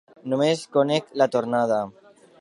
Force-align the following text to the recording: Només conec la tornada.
Només 0.31 0.63
conec 0.77 1.13
la 1.23 1.29
tornada. 1.37 1.81